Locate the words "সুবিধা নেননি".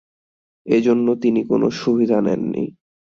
1.79-2.63